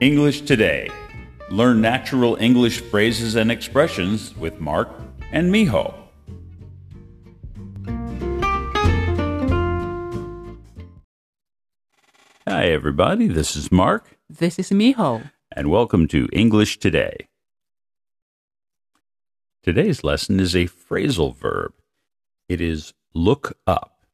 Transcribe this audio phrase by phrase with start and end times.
[0.00, 0.88] English Today.
[1.50, 4.88] Learn natural English phrases and expressions with Mark
[5.32, 5.92] and Miho.
[12.46, 13.26] Hi, everybody.
[13.26, 15.30] This is Mark, This is Miho.
[15.52, 17.28] and welcome to English Today.
[19.62, 21.72] Today's lesson is a phrasal verb.
[22.48, 24.06] It is look up.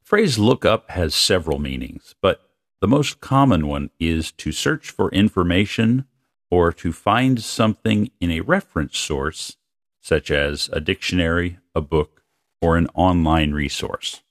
[0.00, 2.49] The phrase look up has several meanings, but
[2.80, 6.04] the most common one is to search for information
[6.50, 9.56] or to find something in a reference source,
[10.00, 12.22] such as a dictionary, a book,
[12.60, 14.22] or an online resource.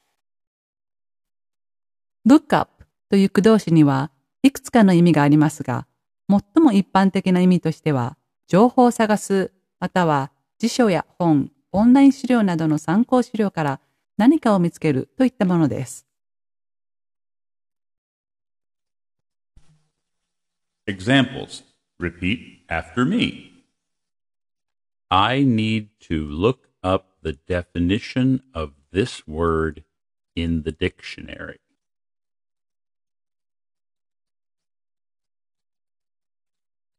[2.26, 4.12] look up という駆動詞には
[4.43, 5.88] いくつかの意味がありますが、
[6.29, 13.79] 最も一般的な意味としては、情報を探す、または辞書や本、オンライン資料などの参考資料から
[14.18, 16.05] 何かを見つけるといったものです。
[20.90, 21.62] Examples.
[21.99, 23.51] Repeat after me.
[25.12, 29.84] I need to look up the definition of this word
[30.35, 31.59] in the dictionary.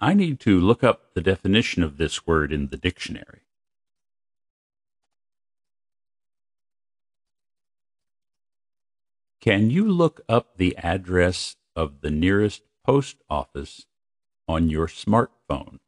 [0.01, 3.41] I need to look up the definition of this word in the dictionary.
[9.41, 13.87] Can you look up the address of the nearest post office
[14.49, 15.79] on your smartphone?